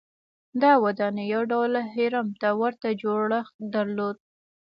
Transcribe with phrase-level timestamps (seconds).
[0.61, 4.17] دا ودانۍ یو ډول هرم ته ورته جوړښت درلود.